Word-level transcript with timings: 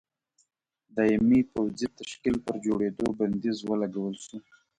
دایمي 0.95 1.39
پوځي 1.51 1.87
تشکیل 1.99 2.35
پر 2.45 2.55
جوړېدو 2.65 3.07
بندیز 3.19 3.57
ولګول 3.69 4.15
شو. 4.25 4.37